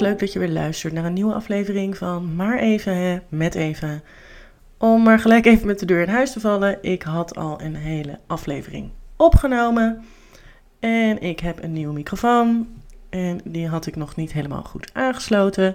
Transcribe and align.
leuk 0.00 0.18
dat 0.18 0.32
je 0.32 0.38
weer 0.38 0.48
luistert 0.48 0.92
naar 0.92 1.04
een 1.04 1.12
nieuwe 1.12 1.34
aflevering 1.34 1.96
van 1.96 2.36
Maar 2.36 2.58
Even 2.58 2.96
hè, 2.96 3.18
met 3.28 3.54
Eva. 3.54 4.00
Om 4.78 5.02
maar 5.02 5.18
gelijk 5.18 5.46
even 5.46 5.66
met 5.66 5.78
de 5.78 5.86
deur 5.86 6.02
in 6.02 6.08
huis 6.08 6.32
te 6.32 6.40
vallen, 6.40 6.78
ik 6.82 7.02
had 7.02 7.36
al 7.36 7.60
een 7.60 7.74
hele 7.74 8.18
aflevering 8.26 8.90
opgenomen. 9.16 10.04
En 10.78 11.20
ik 11.20 11.40
heb 11.40 11.62
een 11.62 11.72
nieuwe 11.72 11.92
microfoon 11.92 12.68
en 13.10 13.40
die 13.44 13.68
had 13.68 13.86
ik 13.86 13.96
nog 13.96 14.16
niet 14.16 14.32
helemaal 14.32 14.62
goed 14.62 14.90
aangesloten. 14.92 15.74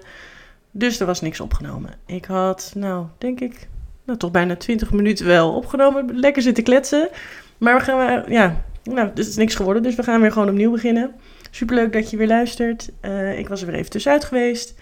Dus 0.72 1.00
er 1.00 1.06
was 1.06 1.22
niks 1.22 1.40
opgenomen. 1.40 1.94
Ik 2.06 2.26
had, 2.26 2.74
nou, 2.76 3.06
denk 3.18 3.40
ik, 3.40 3.68
nou, 4.06 4.20
toch 4.20 4.32
bijna 4.32 4.56
20 4.56 4.92
minuten 4.92 5.26
wel 5.26 5.54
opgenomen. 5.54 6.20
Lekker 6.20 6.42
zitten 6.42 6.64
kletsen. 6.64 7.10
Maar 7.58 7.78
we 7.78 7.84
gaan, 7.84 8.24
ja, 8.28 8.64
nou, 8.84 9.08
het 9.08 9.20
is 9.20 9.36
niks 9.36 9.56
geworden. 9.56 9.84
Dus 9.84 9.96
we 9.96 10.04
gaan 10.04 10.22
weer 10.22 10.32
gewoon 10.32 10.50
opnieuw 10.50 10.72
beginnen. 10.72 11.12
Superleuk 11.56 11.94
dat 11.94 12.10
je 12.10 12.18
weer 12.18 12.28
luistert. 12.28 12.92
Uh, 13.02 13.40
ik 13.40 13.48
was 13.48 13.62
er 13.62 13.68
weer 13.68 13.76
even 13.76 13.90
tussenuit 13.90 14.24
geweest. 14.24 14.76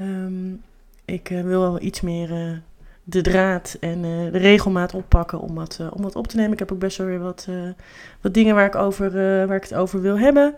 Um, 0.00 0.62
ik 1.04 1.30
uh, 1.30 1.42
wil 1.42 1.60
wel 1.60 1.82
iets 1.82 2.00
meer 2.00 2.30
uh, 2.30 2.56
de 3.04 3.20
draad 3.20 3.76
en 3.80 4.02
de 4.02 4.38
regelmaat 4.38 4.94
oppakken 4.94 5.40
om 5.40 5.54
wat, 5.54 5.80
om 5.92 6.02
wat 6.02 6.16
op 6.16 6.26
te 6.26 6.36
nemen. 6.36 6.52
Ik 6.52 6.58
heb 6.58 6.72
ook 6.72 6.78
best 6.78 6.98
wel 6.98 7.06
weer 7.06 7.18
wat, 7.18 7.48
wat 8.20 8.34
dingen 8.34 8.54
waar 8.54 8.66
ik, 8.66 8.74
over, 8.74 9.10
waar 9.46 9.56
ik 9.56 9.62
het 9.62 9.74
over 9.74 10.00
wil 10.00 10.18
hebben. 10.18 10.54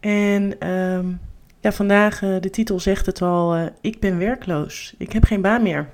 En 0.00 0.68
um, 0.68 1.20
ja, 1.60 1.72
vandaag, 1.72 2.18
de 2.18 2.50
titel 2.50 2.80
zegt 2.80 3.06
het 3.06 3.22
al, 3.22 3.70
ik 3.80 4.00
ben 4.00 4.18
werkloos. 4.18 4.94
Ik 4.98 5.12
heb 5.12 5.24
geen 5.24 5.40
baan 5.40 5.62
meer. 5.62 5.88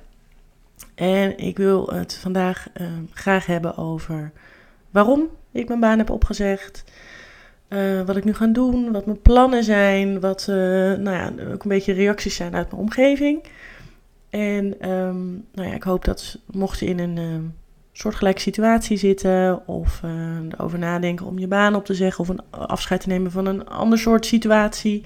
En 0.94 1.38
ik 1.38 1.56
wil 1.56 1.86
het 1.86 2.14
vandaag 2.14 2.66
graag 3.12 3.46
hebben 3.46 3.76
over 3.76 4.32
waarom 4.90 5.28
ik 5.52 5.68
mijn 5.68 5.80
baan 5.80 5.98
heb 5.98 6.10
opgezegd. 6.10 6.84
Uh, 7.68 8.02
wat 8.02 8.16
ik 8.16 8.24
nu 8.24 8.34
ga 8.34 8.46
doen, 8.46 8.92
wat 8.92 9.06
mijn 9.06 9.20
plannen 9.20 9.64
zijn, 9.64 10.20
wat 10.20 10.46
uh, 10.50 10.56
nou 10.56 11.10
ja, 11.10 11.32
ook 11.52 11.62
een 11.62 11.68
beetje 11.68 11.92
reacties 11.92 12.34
zijn 12.34 12.54
uit 12.54 12.70
mijn 12.70 12.82
omgeving. 12.82 13.44
En 14.30 14.90
um, 14.90 15.44
nou 15.54 15.68
ja, 15.68 15.74
ik 15.74 15.82
hoop 15.82 16.04
dat 16.04 16.38
mocht 16.46 16.78
je 16.78 16.86
in 16.86 16.98
een 16.98 17.16
um, 17.18 17.54
soortgelijke 17.92 18.40
situatie 18.40 18.96
zitten 18.96 19.66
of 19.66 20.00
uh, 20.04 20.10
erover 20.50 20.78
nadenken 20.78 21.26
om 21.26 21.38
je 21.38 21.46
baan 21.46 21.74
op 21.74 21.84
te 21.84 21.94
zeggen 21.94 22.20
of 22.20 22.28
een 22.28 22.42
afscheid 22.50 23.00
te 23.00 23.08
nemen 23.08 23.30
van 23.30 23.46
een 23.46 23.68
ander 23.68 23.98
soort 23.98 24.26
situatie, 24.26 25.04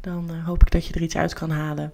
dan 0.00 0.30
hoop 0.44 0.62
ik 0.62 0.70
dat 0.70 0.86
je 0.86 0.94
er 0.94 1.02
iets 1.02 1.16
uit 1.16 1.34
kan 1.34 1.50
halen. 1.50 1.92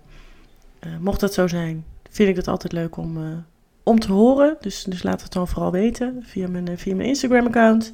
mocht 1.01 1.21
dat 1.21 1.35
zo 1.35 1.47
zijn, 1.47 1.85
vind 2.11 2.29
ik 2.29 2.37
het 2.37 2.49
altijd 2.49 2.73
leuk 2.73 2.97
om, 2.97 3.45
om 3.83 3.99
te 3.99 4.13
horen. 4.13 4.57
Dus, 4.61 4.85
dus 4.85 5.03
laat 5.03 5.23
het 5.23 5.33
dan 5.33 5.49
vooral 5.49 5.73
weten 5.73 6.23
via 6.23 6.49
mijn, 6.49 6.79
via 6.79 6.95
mijn 6.95 7.09
Instagram-account. 7.09 7.93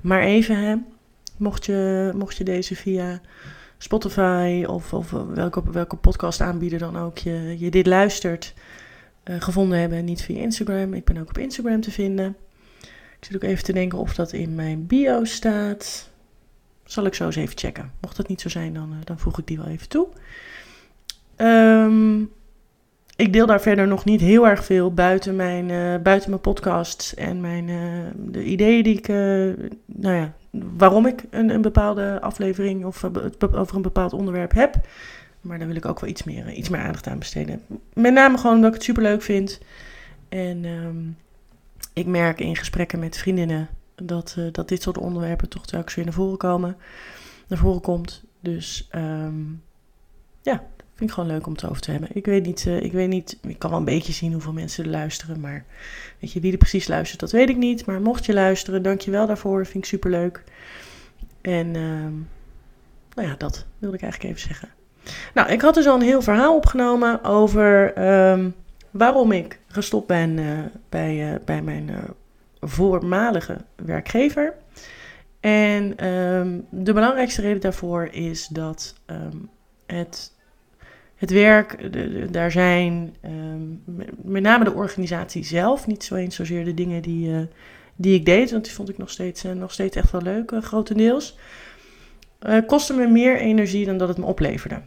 Maar 0.00 0.22
even, 0.22 0.56
hè, 0.56 0.76
mocht, 1.40 1.66
je, 1.66 2.12
mocht 2.14 2.36
je 2.36 2.44
deze 2.44 2.76
via 2.76 3.20
Spotify 3.78 4.64
of, 4.68 4.92
of 4.92 5.10
welke, 5.10 5.62
welke 5.72 5.96
podcast 5.96 6.40
aanbieder 6.40 6.78
dan 6.78 6.98
ook 6.98 7.18
je, 7.18 7.56
je 7.58 7.70
dit 7.70 7.86
luistert, 7.86 8.54
uh, 9.24 9.36
gevonden 9.38 9.78
hebben. 9.78 10.04
Niet 10.04 10.22
via 10.22 10.40
Instagram. 10.40 10.94
Ik 10.94 11.04
ben 11.04 11.18
ook 11.18 11.28
op 11.28 11.38
Instagram 11.38 11.80
te 11.80 11.90
vinden. 11.90 12.36
Ik 13.18 13.26
zit 13.26 13.34
ook 13.34 13.42
even 13.42 13.64
te 13.64 13.72
denken 13.72 13.98
of 13.98 14.14
dat 14.14 14.32
in 14.32 14.54
mijn 14.54 14.86
bio 14.86 15.24
staat. 15.24 16.10
Zal 16.84 17.06
ik 17.06 17.14
zo 17.14 17.26
eens 17.26 17.36
even 17.36 17.58
checken. 17.58 17.92
Mocht 18.00 18.16
dat 18.16 18.28
niet 18.28 18.40
zo 18.40 18.48
zijn, 18.48 18.74
dan, 18.74 18.90
uh, 18.92 18.98
dan 19.04 19.18
voeg 19.18 19.38
ik 19.38 19.46
die 19.46 19.58
wel 19.58 19.68
even 19.68 19.88
toe. 19.88 20.08
Um, 21.36 22.30
ik 23.16 23.32
deel 23.32 23.46
daar 23.46 23.60
verder 23.60 23.86
nog 23.86 24.04
niet 24.04 24.20
heel 24.20 24.48
erg 24.48 24.64
veel 24.64 24.94
buiten 24.94 25.36
mijn, 25.36 25.68
uh, 25.68 26.02
buiten 26.02 26.30
mijn 26.30 26.42
podcasts 26.42 27.14
en 27.14 27.40
mijn, 27.40 27.66
de 28.16 28.44
ideeën 28.44 28.82
die 28.82 28.96
ik, 28.96 29.08
nou 29.86 30.14
ja, 30.14 30.34
waarom 30.50 31.06
ik 31.06 31.24
een, 31.30 31.50
een 31.50 31.62
bepaalde 31.62 32.20
aflevering 32.20 32.84
of 32.84 33.04
over 33.52 33.76
een 33.76 33.82
bepaald 33.82 34.12
onderwerp 34.12 34.52
heb. 34.52 34.74
Maar 35.40 35.58
daar 35.58 35.66
wil 35.66 35.76
ik 35.76 35.86
ook 35.86 36.00
wel 36.00 36.10
iets 36.10 36.22
meer, 36.22 36.52
iets 36.52 36.68
meer 36.68 36.80
aandacht 36.80 37.06
aan 37.06 37.18
besteden. 37.18 37.62
Met 37.94 38.12
name 38.12 38.38
gewoon 38.38 38.56
omdat 38.56 38.68
ik 38.68 38.74
het 38.74 38.84
super 38.84 39.02
leuk 39.02 39.22
vind. 39.22 39.60
En 40.28 40.64
um, 40.64 41.16
ik 41.92 42.06
merk 42.06 42.40
in 42.40 42.56
gesprekken 42.56 42.98
met 42.98 43.18
vriendinnen 43.18 43.68
dat, 43.94 44.36
dat 44.52 44.68
dit 44.68 44.82
soort 44.82 44.98
onderwerpen 44.98 45.48
toch 45.48 45.66
telkens 45.66 45.94
weer 45.94 46.04
naar 46.04 46.14
voren 46.14 46.38
komen. 46.38 46.76
Naar 47.46 47.58
voren 47.58 47.80
komt. 47.80 48.24
Dus 48.40 48.88
um, 48.94 49.62
ja, 50.42 50.62
Vind 51.00 51.12
ik 51.12 51.18
gewoon 51.18 51.34
leuk 51.34 51.46
om 51.46 51.52
het 51.52 51.64
over 51.68 51.82
te 51.82 51.90
hebben. 51.90 52.08
Ik 52.12 52.26
weet 52.26 52.46
niet, 52.46 52.64
uh, 52.64 52.82
ik 52.82 52.92
weet 52.92 53.08
niet, 53.08 53.38
ik 53.42 53.58
kan 53.58 53.70
wel 53.70 53.78
een 53.78 53.84
beetje 53.84 54.12
zien 54.12 54.32
hoeveel 54.32 54.52
mensen 54.52 54.84
er 54.84 54.90
luisteren, 54.90 55.40
maar 55.40 55.64
weet 56.18 56.32
je, 56.32 56.40
wie 56.40 56.52
er 56.52 56.58
precies 56.58 56.88
luistert, 56.88 57.20
dat 57.20 57.30
weet 57.30 57.48
ik 57.48 57.56
niet. 57.56 57.86
Maar 57.86 58.00
mocht 58.00 58.26
je 58.26 58.32
luisteren, 58.32 58.82
dank 58.82 59.00
je 59.00 59.10
wel 59.10 59.26
daarvoor, 59.26 59.66
vind 59.66 59.84
ik 59.84 59.90
super 59.90 60.10
leuk. 60.10 60.44
En 61.40 61.66
uh, 61.66 62.06
nou 63.14 63.28
ja, 63.28 63.34
dat 63.38 63.66
wilde 63.78 63.96
ik 63.96 64.02
eigenlijk 64.02 64.32
even 64.34 64.48
zeggen. 64.48 64.68
Nou, 65.34 65.50
ik 65.50 65.60
had 65.60 65.74
dus 65.74 65.86
al 65.86 65.94
een 65.94 66.02
heel 66.02 66.22
verhaal 66.22 66.56
opgenomen 66.56 67.24
over 67.24 68.02
um, 68.30 68.54
waarom 68.90 69.32
ik 69.32 69.58
gestopt 69.66 70.06
ben 70.06 70.38
uh, 70.38 70.58
bij, 70.88 71.32
uh, 71.32 71.38
bij 71.44 71.62
mijn 71.62 71.90
voormalige 72.60 73.56
werkgever. 73.76 74.54
En 75.40 76.06
um, 76.06 76.66
de 76.70 76.92
belangrijkste 76.92 77.40
reden 77.40 77.60
daarvoor 77.60 78.08
is 78.12 78.46
dat 78.46 78.94
het 79.86 80.38
het 81.20 81.30
werk, 81.30 81.92
de, 81.92 82.26
daar 82.30 82.50
zijn 82.50 83.14
um, 83.24 83.82
met 84.22 84.42
name 84.42 84.64
de 84.64 84.72
organisatie 84.72 85.44
zelf, 85.44 85.86
niet 85.86 86.04
zo 86.04 86.14
eens 86.14 86.36
zozeer 86.36 86.64
de 86.64 86.74
dingen 86.74 87.02
die, 87.02 87.28
uh, 87.28 87.38
die 87.96 88.14
ik 88.14 88.24
deed, 88.24 88.50
want 88.50 88.64
die 88.64 88.72
vond 88.72 88.88
ik 88.88 88.98
nog 88.98 89.10
steeds, 89.10 89.44
uh, 89.44 89.52
nog 89.52 89.72
steeds 89.72 89.96
echt 89.96 90.10
wel 90.10 90.22
leuk, 90.22 90.50
uh, 90.50 90.62
grotendeels. 90.62 91.38
kostte 92.66 92.94
me 92.94 93.06
meer 93.06 93.36
energie 93.36 93.86
dan 93.86 93.98
dat 93.98 94.08
het 94.08 94.18
me 94.18 94.24
opleverde. 94.24 94.80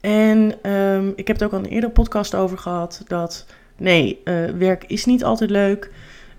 En 0.00 0.70
um, 0.70 1.12
ik 1.16 1.26
heb 1.26 1.36
het 1.36 1.44
ook 1.44 1.52
al 1.52 1.58
een 1.58 1.72
eerdere 1.72 1.92
podcast 1.92 2.34
over 2.34 2.58
gehad, 2.58 3.04
dat 3.06 3.46
nee, 3.76 4.20
werk 4.58 4.84
is 4.86 5.04
niet 5.04 5.24
altijd 5.24 5.50
leuk. 5.50 5.90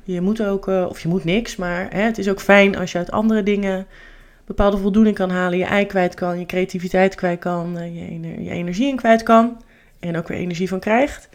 Je 0.03 0.22
moet 0.22 0.44
ook, 0.44 0.67
of 0.67 1.00
je 1.00 1.07
moet 1.07 1.23
niks, 1.23 1.56
maar 1.56 1.88
hè, 1.90 2.02
het 2.02 2.17
is 2.17 2.29
ook 2.29 2.41
fijn 2.41 2.78
als 2.78 2.91
je 2.91 2.97
uit 2.97 3.12
andere 3.12 3.44
dingen 3.44 3.88
bepaalde 4.46 4.78
voldoening 4.78 5.16
kan 5.16 5.30
halen, 5.30 5.58
je 5.58 5.66
ei 5.66 5.86
kwijt 5.86 6.14
kan, 6.14 6.40
je 6.40 6.46
creativiteit 6.46 7.16
kwijt 7.16 7.40
kan, 7.40 7.78
eh, 7.78 7.96
je, 7.96 8.44
je 8.44 8.50
energie 8.50 8.88
in 8.88 8.96
kwijt 8.96 9.24
kan 9.24 9.62
en 10.00 10.18
ook 10.18 10.28
weer 10.28 10.38
energie 10.38 10.68
van 10.68 10.80
krijgt. 10.80 11.30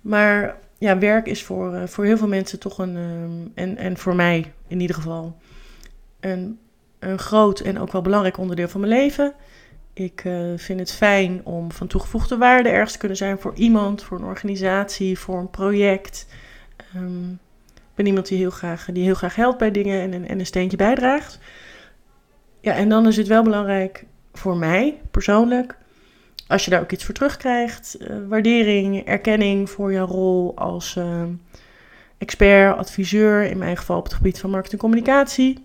Maar 0.00 0.56
ja, 0.78 0.98
werk 0.98 1.26
is 1.26 1.42
voor, 1.42 1.74
uh, 1.74 1.82
voor 1.86 2.04
heel 2.04 2.16
veel 2.16 2.28
mensen 2.28 2.58
toch 2.58 2.78
een, 2.78 2.96
um, 2.96 3.52
en, 3.54 3.76
en 3.76 3.96
voor 3.96 4.14
mij 4.14 4.52
in 4.68 4.80
ieder 4.80 4.96
geval, 4.96 5.36
een, 6.20 6.58
een 6.98 7.18
groot 7.18 7.60
en 7.60 7.78
ook 7.78 7.92
wel 7.92 8.02
belangrijk 8.02 8.38
onderdeel 8.38 8.68
van 8.68 8.80
mijn 8.80 8.92
leven. 8.92 9.32
Ik 9.92 10.24
uh, 10.24 10.52
vind 10.56 10.80
het 10.80 10.92
fijn 10.92 11.40
om 11.44 11.72
van 11.72 11.86
toegevoegde 11.86 12.36
waarde 12.36 12.68
ergens 12.68 12.92
te 12.92 12.98
kunnen 12.98 13.16
zijn 13.16 13.38
voor 13.38 13.54
iemand, 13.54 14.02
voor 14.02 14.18
een 14.18 14.24
organisatie, 14.24 15.18
voor 15.18 15.38
een 15.38 15.50
project. 15.50 16.26
Um, 16.96 17.38
ik 17.74 17.94
ben 17.94 18.06
iemand 18.06 18.28
die 18.28 18.38
heel 18.38 18.50
graag, 18.50 18.88
die 18.92 19.04
heel 19.04 19.14
graag 19.14 19.34
helpt 19.34 19.58
bij 19.58 19.70
dingen 19.70 20.12
en, 20.12 20.28
en 20.28 20.38
een 20.38 20.46
steentje 20.46 20.76
bijdraagt. 20.76 21.38
Ja, 22.64 22.74
en 22.74 22.88
dan 22.88 23.06
is 23.06 23.16
het 23.16 23.26
wel 23.26 23.42
belangrijk 23.42 24.04
voor 24.32 24.56
mij 24.56 25.00
persoonlijk, 25.10 25.76
als 26.46 26.64
je 26.64 26.70
daar 26.70 26.80
ook 26.80 26.92
iets 26.92 27.04
voor 27.04 27.14
terugkrijgt, 27.14 27.96
uh, 28.00 28.16
waardering, 28.28 29.04
erkenning 29.04 29.70
voor 29.70 29.92
jouw 29.92 30.06
rol 30.06 30.56
als 30.56 30.96
uh, 30.96 31.22
expert, 32.18 32.76
adviseur, 32.76 33.42
in 33.42 33.58
mijn 33.58 33.76
geval 33.76 33.98
op 33.98 34.04
het 34.04 34.14
gebied 34.14 34.38
van 34.38 34.50
marketing 34.50 34.82
en 34.82 34.88
communicatie, 34.88 35.64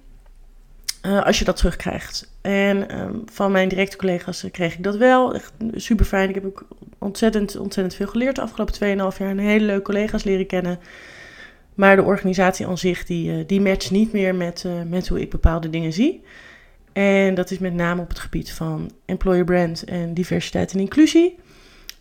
uh, 1.05 1.25
als 1.25 1.39
je 1.39 1.45
dat 1.45 1.55
terugkrijgt. 1.55 2.31
En 2.41 2.99
um, 2.99 3.23
van 3.31 3.51
mijn 3.51 3.69
directe 3.69 3.97
collega's 3.97 4.45
kreeg 4.51 4.73
ik 4.73 4.83
dat 4.83 4.95
wel, 4.95 5.33
echt 5.33 5.53
super 5.73 6.05
fijn. 6.05 6.29
Ik 6.29 6.35
heb 6.35 6.45
ook 6.45 6.65
ontzettend, 6.97 7.57
ontzettend 7.57 7.95
veel 7.95 8.07
geleerd 8.07 8.35
de 8.35 8.41
afgelopen 8.41 8.73
2,5 9.13 9.17
jaar, 9.17 9.29
een 9.29 9.39
hele 9.39 9.65
leuke 9.65 9.83
collega's 9.83 10.23
leren 10.23 10.47
kennen. 10.47 10.79
Maar 11.73 11.95
de 11.95 12.03
organisatie 12.03 12.67
aan 12.67 12.77
zich, 12.77 13.05
die, 13.05 13.45
die 13.45 13.61
matcht 13.61 13.91
niet 13.91 14.11
meer 14.11 14.35
met, 14.35 14.65
met 14.87 15.07
hoe 15.07 15.21
ik 15.21 15.29
bepaalde 15.29 15.69
dingen 15.69 15.93
zie. 15.93 16.23
En 16.93 17.35
dat 17.35 17.51
is 17.51 17.59
met 17.59 17.73
name 17.73 18.01
op 18.01 18.09
het 18.09 18.19
gebied 18.19 18.51
van 18.51 18.91
employer 19.05 19.43
brand 19.43 19.83
en 19.83 20.13
diversiteit 20.13 20.73
en 20.73 20.79
inclusie. 20.79 21.39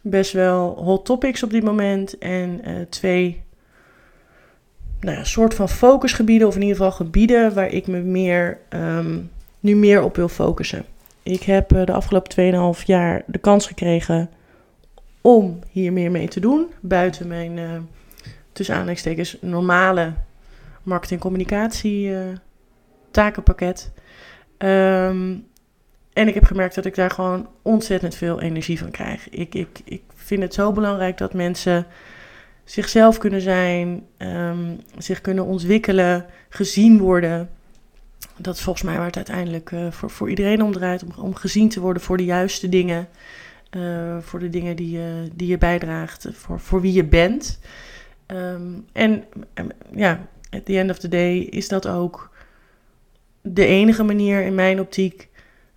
Best 0.00 0.32
wel 0.32 0.82
hot 0.82 1.04
topics 1.04 1.42
op 1.42 1.50
dit 1.50 1.62
moment. 1.62 2.18
En 2.18 2.60
uh, 2.68 2.80
twee 2.88 3.42
nou 5.00 5.16
ja, 5.16 5.24
soort 5.24 5.54
van 5.54 5.68
focusgebieden, 5.68 6.48
of 6.48 6.54
in 6.54 6.60
ieder 6.60 6.76
geval 6.76 6.92
gebieden 6.92 7.54
waar 7.54 7.68
ik 7.68 7.86
me 7.86 8.00
meer, 8.00 8.58
um, 8.70 9.30
nu 9.60 9.76
meer 9.76 10.02
op 10.02 10.16
wil 10.16 10.28
focussen. 10.28 10.84
Ik 11.22 11.42
heb 11.42 11.72
uh, 11.72 11.84
de 11.84 11.92
afgelopen 11.92 12.76
2,5 12.78 12.84
jaar 12.84 13.22
de 13.26 13.38
kans 13.38 13.66
gekregen 13.66 14.30
om 15.20 15.58
hier 15.70 15.92
meer 15.92 16.10
mee 16.10 16.28
te 16.28 16.40
doen. 16.40 16.66
Buiten 16.80 17.28
mijn, 17.28 17.56
uh, 17.56 17.70
tussen 18.52 18.74
aanleidingstekens, 18.74 19.36
normale 19.40 20.12
marketing 20.82 21.20
communicatie 21.20 22.12
takenpakket. 23.10 23.90
Um, 24.58 25.46
en 26.12 26.28
ik 26.28 26.34
heb 26.34 26.44
gemerkt 26.44 26.74
dat 26.74 26.84
ik 26.84 26.94
daar 26.94 27.10
gewoon 27.10 27.48
ontzettend 27.62 28.14
veel 28.14 28.40
energie 28.40 28.78
van 28.78 28.90
krijg. 28.90 29.28
Ik, 29.28 29.54
ik, 29.54 29.80
ik 29.84 30.02
vind 30.14 30.42
het 30.42 30.54
zo 30.54 30.72
belangrijk 30.72 31.18
dat 31.18 31.34
mensen 31.34 31.86
zichzelf 32.64 33.18
kunnen 33.18 33.40
zijn, 33.40 34.06
um, 34.18 34.80
zich 34.96 35.20
kunnen 35.20 35.44
ontwikkelen, 35.44 36.26
gezien 36.48 36.98
worden. 36.98 37.50
dat 38.36 38.54
is 38.54 38.62
volgens 38.62 38.84
mij 38.84 38.96
waar 38.96 39.06
het 39.06 39.16
uiteindelijk 39.16 39.72
voor, 39.90 40.10
voor 40.10 40.28
iedereen 40.28 40.62
om 40.62 40.72
draait. 40.72 41.02
Om, 41.02 41.24
om 41.24 41.34
gezien 41.34 41.68
te 41.68 41.80
worden 41.80 42.02
voor 42.02 42.16
de 42.16 42.24
juiste 42.24 42.68
dingen. 42.68 43.08
voor 44.20 44.38
de 44.38 44.50
dingen 44.50 44.76
die 44.76 44.90
je, 44.90 45.28
die 45.34 45.48
je 45.48 45.58
bijdraagt. 45.58 46.28
Voor, 46.32 46.60
voor 46.60 46.80
wie 46.80 46.92
je 46.92 47.04
bent. 47.04 47.58
Ehm, 48.26 48.72
en 48.92 49.24
ja, 49.94 50.26
at 50.50 50.64
the 50.64 50.78
end 50.78 50.90
of 50.90 50.98
the 50.98 51.08
day 51.08 51.38
is 51.38 51.68
dat 51.68 51.86
ook 51.86 52.27
de 53.54 53.66
enige 53.66 54.02
manier 54.02 54.44
in 54.44 54.54
mijn 54.54 54.80
optiek 54.80 55.28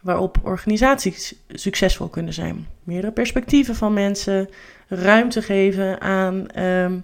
waarop 0.02 0.38
organisaties 0.44 1.36
succesvol 1.50 2.08
kunnen 2.08 2.34
zijn. 2.34 2.68
Meerdere 2.84 3.14
perspectieven 3.14 3.76
van 3.76 3.94
mensen, 3.94 4.50
ruimte 4.88 5.42
geven 5.42 6.02
aan 6.02 6.48
ehm, 6.48 7.00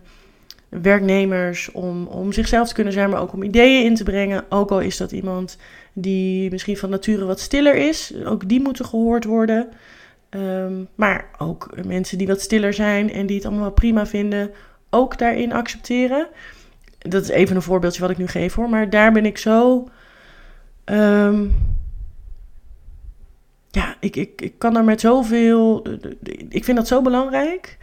werknemers 0.69 1.71
om, 1.71 2.07
om 2.07 2.31
zichzelf 2.31 2.67
te 2.67 2.73
kunnen 2.73 2.93
zijn, 2.93 3.09
maar 3.09 3.21
ook 3.21 3.33
om 3.33 3.43
ideeën 3.43 3.85
in 3.85 3.95
te 3.95 4.03
brengen. 4.03 4.45
Ook 4.49 4.71
al 4.71 4.79
is 4.79 4.97
dat 4.97 5.11
iemand 5.11 5.57
die 5.93 6.51
misschien 6.51 6.77
van 6.77 6.89
nature 6.89 7.25
wat 7.25 7.39
stiller 7.39 7.75
is, 7.75 8.13
ook 8.25 8.49
die 8.49 8.61
moeten 8.61 8.85
gehoord 8.85 9.23
worden. 9.23 9.69
Ehm, 10.29 10.83
maar 10.95 11.25
ook 11.37 11.69
mensen 11.85 12.17
die 12.17 12.27
wat 12.27 12.41
stiller 12.41 12.73
zijn 12.73 13.11
en 13.11 13.25
die 13.25 13.35
het 13.35 13.45
allemaal 13.45 13.71
prima 13.71 14.05
vinden, 14.05 14.51
ook 14.89 15.17
daarin 15.17 15.53
accepteren. 15.53 16.27
Dat 16.97 17.23
is 17.23 17.29
even 17.29 17.55
een 17.55 17.61
voorbeeldje 17.61 18.01
wat 18.01 18.09
ik 18.09 18.17
nu 18.17 18.27
geef 18.27 18.53
hoor, 18.53 18.69
maar 18.69 18.89
daar 18.89 19.11
ben 19.11 19.25
ik 19.25 19.37
zo. 19.37 19.87
Ehm, 20.87 21.47
ja, 23.69 23.95
ik, 23.99 24.15
ik, 24.15 24.41
ik 24.41 24.53
kan 24.59 24.77
er 24.77 24.83
met 24.83 24.99
zoveel. 24.99 25.87
Ik 26.49 26.63
vind 26.63 26.77
dat 26.77 26.87
zo 26.87 27.01
belangrijk 27.01 27.77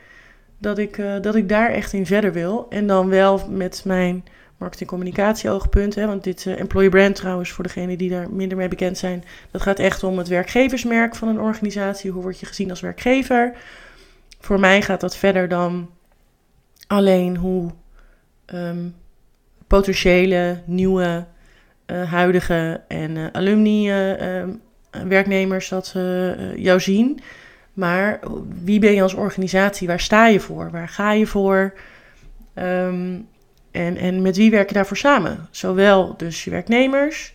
dat 0.59 0.79
ik, 0.79 0.99
uh, 0.99 1.21
dat 1.21 1.35
ik 1.35 1.49
daar 1.49 1.71
echt 1.71 1.93
in 1.93 2.07
verder 2.07 2.33
wil. 2.33 2.67
En 2.69 2.87
dan 2.87 3.09
wel 3.09 3.49
met 3.49 3.83
mijn 3.85 4.25
marketing-communicatie 4.57 5.51
oogpunt. 5.51 5.95
Hè, 5.95 6.07
want 6.07 6.25
dit 6.25 6.45
uh, 6.45 6.61
employer 6.61 6.91
brand 6.91 7.15
trouwens, 7.15 7.51
voor 7.51 7.65
degenen 7.65 7.99
die 7.99 8.11
daar 8.11 8.31
minder 8.31 8.57
mee 8.57 8.69
bekend 8.69 8.99
zijn. 8.99 9.25
Dat 9.51 9.63
gaat 9.63 9.79
echt 9.79 10.03
om 10.03 10.19
het 10.19 10.29
werkgeversmerk 10.29 11.15
van 11.15 11.29
een 11.29 11.41
organisatie. 11.41 12.11
Hoe 12.11 12.23
word 12.23 12.41
je 12.41 12.47
gezien 12.47 12.71
als 12.71 12.81
werkgever? 12.81 13.53
Voor 14.41 14.61
mij 14.61 14.83
gaat 14.83 15.01
dat 15.01 15.17
verder 15.17 15.49
dan 15.49 15.91
alleen 16.87 17.37
hoe 17.37 17.71
um, 18.47 18.95
potentiële, 19.67 20.63
nieuwe, 20.65 21.27
uh, 21.87 22.13
huidige 22.13 22.81
en 22.89 23.17
uh, 23.17 23.27
alumni 23.33 23.89
uh, 23.89 24.45
werknemers 25.09 25.69
dat 25.69 25.95
jou 26.57 26.81
zien. 26.81 27.21
Maar 27.73 28.21
wie 28.65 28.81
ben 28.81 28.93
je 28.95 29.03
als 29.03 29.15
organisatie? 29.15 29.87
Waar 29.87 30.01
sta 30.01 30.27
je 30.27 30.41
voor? 30.41 30.71
Waar 30.71 30.89
ga 30.89 31.13
je 31.13 31.27
voor? 31.27 31.75
Um, 32.55 33.27
en, 33.71 33.97
en 33.97 34.23
met 34.23 34.37
wie 34.37 34.51
werk 34.51 34.69
je 34.69 34.75
daarvoor 34.75 34.97
samen? 34.97 35.49
Zowel 35.51 36.17
dus 36.17 36.45
je 36.45 36.51
werknemers, 36.51 37.35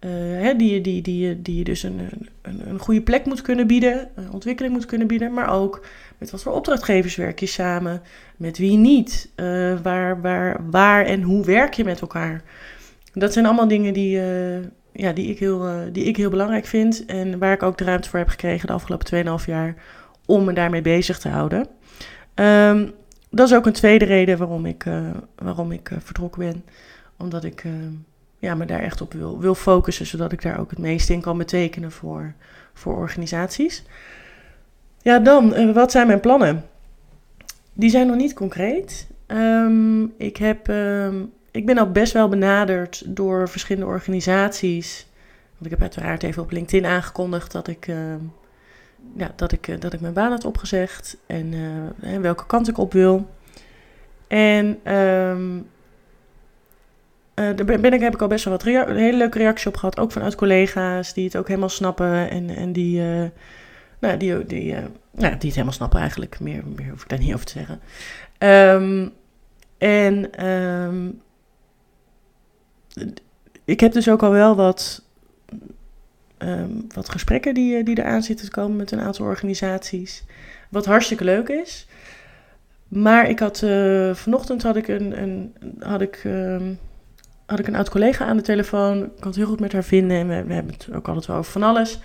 hè, 0.00 0.56
die, 0.56 0.80
die, 0.80 1.02
die, 1.02 1.42
die 1.42 1.58
je 1.58 1.64
dus 1.64 1.82
een, 1.82 2.00
een, 2.42 2.68
een 2.68 2.78
goede 2.78 3.02
plek 3.02 3.24
moet 3.24 3.42
kunnen 3.42 3.66
bieden, 3.66 4.08
een 4.14 4.30
ontwikkeling 4.32 4.74
moet 4.74 4.86
kunnen 4.86 5.06
bieden, 5.06 5.32
maar 5.32 5.52
ook 5.52 5.86
met 6.18 6.30
wat 6.30 6.42
voor 6.42 6.52
opdrachtgevers 6.52 7.16
werk 7.16 7.40
je 7.40 7.46
samen? 7.46 8.02
Met 8.36 8.58
wie 8.58 8.76
niet? 8.76 9.28
Waar, 9.82 10.20
waar, 10.20 10.70
waar 10.70 11.04
en 11.04 11.22
hoe 11.22 11.44
werk 11.44 11.74
je 11.74 11.84
met 11.84 12.00
elkaar? 12.00 12.42
Dat 13.12 13.32
zijn 13.32 13.46
allemaal 13.46 13.68
dingen 13.68 13.92
die, 13.92 14.16
uh, 14.16 14.62
ja, 14.92 15.12
die, 15.12 15.30
ik 15.30 15.38
heel, 15.38 15.68
uh, 15.68 15.80
die 15.92 16.04
ik 16.04 16.16
heel 16.16 16.30
belangrijk 16.30 16.66
vind. 16.66 17.04
En 17.04 17.38
waar 17.38 17.52
ik 17.52 17.62
ook 17.62 17.78
de 17.78 17.84
ruimte 17.84 18.08
voor 18.08 18.18
heb 18.18 18.28
gekregen 18.28 18.66
de 18.66 18.72
afgelopen 18.72 19.38
2,5 19.40 19.44
jaar 19.46 19.74
om 20.26 20.44
me 20.44 20.52
daarmee 20.52 20.82
bezig 20.82 21.18
te 21.18 21.28
houden. 21.28 21.66
Um, 22.34 22.92
dat 23.30 23.48
is 23.48 23.54
ook 23.54 23.66
een 23.66 23.72
tweede 23.72 24.04
reden 24.04 24.38
waarom 24.38 24.66
ik, 24.66 24.84
waarom 25.34 25.72
ik 25.72 25.90
vertrokken 25.98 26.40
ben. 26.40 26.64
Omdat 27.16 27.44
ik 27.44 27.64
ja, 28.38 28.54
me 28.54 28.64
daar 28.64 28.80
echt 28.80 29.00
op 29.00 29.12
wil, 29.12 29.40
wil 29.40 29.54
focussen, 29.54 30.06
zodat 30.06 30.32
ik 30.32 30.42
daar 30.42 30.58
ook 30.58 30.70
het 30.70 30.78
meeste 30.78 31.12
in 31.12 31.20
kan 31.20 31.38
betekenen 31.38 31.92
voor, 31.92 32.34
voor 32.74 32.96
organisaties. 32.96 33.84
Ja, 35.02 35.18
dan, 35.18 35.72
wat 35.72 35.90
zijn 35.90 36.06
mijn 36.06 36.20
plannen? 36.20 36.64
Die 37.72 37.90
zijn 37.90 38.06
nog 38.06 38.16
niet 38.16 38.34
concreet. 38.34 39.06
Um, 39.26 40.12
ik, 40.16 40.36
heb, 40.36 40.68
um, 40.68 41.32
ik 41.50 41.66
ben 41.66 41.78
al 41.78 41.90
best 41.90 42.12
wel 42.12 42.28
benaderd 42.28 43.02
door 43.06 43.48
verschillende 43.48 43.88
organisaties. 43.88 45.06
Want 45.52 45.64
ik 45.64 45.70
heb 45.70 45.80
uiteraard 45.80 46.22
even 46.22 46.42
op 46.42 46.50
LinkedIn 46.50 46.90
aangekondigd 46.90 47.52
dat 47.52 47.68
ik, 47.68 47.86
uh, 47.86 47.96
ja, 49.16 49.32
dat 49.36 49.52
ik, 49.52 49.68
uh, 49.68 49.80
dat 49.80 49.92
ik 49.92 50.00
mijn 50.00 50.12
baan 50.12 50.30
had 50.30 50.44
opgezegd 50.44 51.16
en 51.26 51.52
uh, 51.52 52.18
welke 52.18 52.46
kant 52.46 52.68
ik 52.68 52.78
op 52.78 52.92
wil. 52.92 53.30
En 54.26 54.94
um, 54.94 55.66
daar 57.34 57.64
ben 57.64 57.92
ik, 57.92 58.00
heb 58.00 58.14
ik 58.14 58.22
al 58.22 58.28
best 58.28 58.44
wel 58.44 58.52
wat 58.52 58.66
een 58.66 58.96
hele 58.96 59.16
leuke 59.16 59.38
reactie 59.38 59.68
op 59.68 59.76
gehad. 59.76 59.98
Ook 59.98 60.12
vanuit 60.12 60.34
collega's 60.34 61.14
die 61.14 61.24
het 61.24 61.36
ook 61.36 61.48
helemaal 61.48 61.68
snappen 61.68 62.30
en, 62.30 62.48
en 62.56 62.72
die 62.72 63.02
nou, 64.00 64.16
die, 64.16 64.46
die, 64.46 64.72
nou, 64.72 64.88
die 65.12 65.28
het 65.30 65.42
helemaal 65.42 65.72
snappen 65.72 66.00
eigenlijk. 66.00 66.40
Meer, 66.40 66.62
meer 66.76 66.90
hoef 66.90 67.02
ik 67.02 67.08
daar 67.08 67.18
niet 67.18 67.34
over 67.34 67.46
te 67.46 67.52
zeggen. 67.52 67.80
Um, 68.38 69.12
en 69.78 70.46
um, 70.46 71.20
ik 73.64 73.80
heb 73.80 73.92
dus 73.92 74.08
ook 74.08 74.22
al 74.22 74.30
wel 74.30 74.56
wat, 74.56 75.02
um, 76.38 76.86
wat 76.94 77.08
gesprekken 77.08 77.54
die, 77.54 77.82
die 77.82 77.98
eraan 77.98 78.22
zitten 78.22 78.44
te 78.46 78.52
komen 78.52 78.76
met 78.76 78.90
een 78.90 79.00
aantal 79.00 79.26
organisaties. 79.26 80.24
Wat 80.70 80.86
hartstikke 80.86 81.24
leuk 81.24 81.48
is. 81.48 81.86
Maar 82.88 83.28
ik 83.28 83.38
had 83.38 83.62
uh, 83.62 84.14
vanochtend 84.14 84.62
had 84.62 84.76
ik 84.76 84.88
een, 84.88 85.22
een 85.22 85.54
had 85.78 86.00
ik, 86.00 86.22
had 87.46 87.58
ik 87.58 87.66
een 87.66 87.74
oud 87.74 87.90
collega 87.90 88.24
aan 88.24 88.36
de 88.36 88.42
telefoon. 88.42 89.04
Ik 89.04 89.10
kon 89.16 89.26
het 89.26 89.36
heel 89.36 89.46
goed 89.46 89.60
met 89.60 89.72
haar 89.72 89.84
vinden 89.84 90.16
en 90.16 90.28
we, 90.28 90.44
we 90.44 90.54
hebben 90.54 90.72
het 90.72 90.88
ook 90.94 91.08
altijd 91.08 91.26
wel 91.26 91.36
over 91.36 91.52
van 91.52 91.62
alles. 91.62 92.00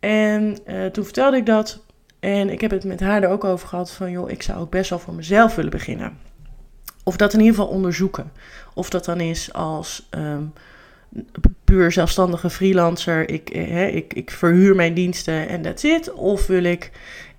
En 0.00 0.56
uh, 0.66 0.86
toen 0.86 1.04
vertelde 1.04 1.36
ik 1.36 1.46
dat. 1.46 1.82
En 2.20 2.50
ik 2.50 2.60
heb 2.60 2.70
het 2.70 2.84
met 2.84 3.00
haar 3.00 3.22
er 3.22 3.28
ook 3.28 3.44
over 3.44 3.68
gehad 3.68 3.90
van, 3.90 4.10
joh, 4.10 4.30
ik 4.30 4.42
zou 4.42 4.58
ook 4.58 4.70
best 4.70 4.90
wel 4.90 4.98
voor 4.98 5.14
mezelf 5.14 5.54
willen 5.54 5.70
beginnen. 5.70 6.18
Of 7.04 7.16
dat 7.16 7.32
in 7.32 7.40
ieder 7.40 7.54
geval 7.54 7.70
onderzoeken. 7.70 8.32
Of 8.74 8.90
dat 8.90 9.04
dan 9.04 9.20
is 9.20 9.52
als 9.52 10.08
um, 10.10 10.52
puur 11.64 11.92
zelfstandige 11.92 12.50
freelancer, 12.50 13.28
ik, 13.28 13.50
eh, 13.50 13.94
ik, 13.94 14.14
ik 14.14 14.30
verhuur 14.30 14.74
mijn 14.74 14.94
diensten 14.94 15.48
en 15.48 15.62
that's 15.62 15.82
it. 15.82 16.12
Of 16.12 16.46
wil 16.46 16.64
ik 16.64 16.90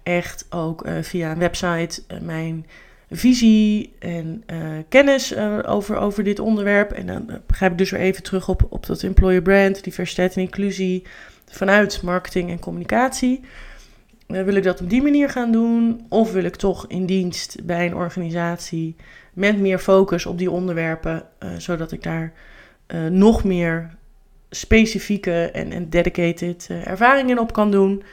echt 0.04 0.46
ook 0.50 0.86
uh, 0.86 0.94
via 1.02 1.32
een 1.32 1.40
website 1.40 2.02
uh, 2.12 2.20
mijn 2.20 2.66
visie 3.12 3.94
en 4.00 4.44
kennis 4.90 5.36
over, 5.66 5.98
over 5.98 6.24
dit 6.24 6.40
onderwerp. 6.40 6.92
En 6.92 7.08
dan 7.08 7.30
begrijp 7.48 7.72
ik 7.72 7.78
dus 7.78 7.92
weer 7.92 8.02
even 8.02 8.24
terug 8.24 8.48
op, 8.48 8.66
op 8.70 8.86
dat 8.86 9.04
employer 9.04 9.42
brand, 9.42 9.84
diversiteit 9.84 10.36
en 10.36 10.42
inclusie 10.42 11.04
vanuit 11.50 12.02
marketing 12.02 12.50
en 12.50 12.60
communicatie. 12.60 13.42
Uh, 14.28 14.44
wil 14.44 14.56
ik 14.56 14.64
dat 14.64 14.82
op 14.82 14.90
die 14.90 15.02
manier 15.02 15.30
gaan 15.30 15.52
doen? 15.52 16.06
Of 16.10 16.32
wil 16.32 16.44
ik 16.44 16.56
toch 16.56 16.88
in 16.88 17.06
dienst 17.06 17.66
bij 17.66 17.86
een 17.86 17.96
organisatie 17.96 18.96
met 19.34 19.60
meer 19.60 19.80
focus 19.80 20.26
op 20.26 20.38
die 20.38 20.52
onderwerpen, 20.52 21.24
uh, 21.44 21.50
zodat 21.58 21.92
ik 21.92 22.04
daar 22.04 22.34
uh, 22.88 23.06
nog 23.08 23.44
meer 23.44 23.90
specifieke 24.50 25.52
en, 25.52 25.72
en 25.72 25.90
dedicated 25.90 26.70
ervaringen 26.84 27.40
op 27.40 27.54
kan 27.54 27.72
doen? 27.72 28.04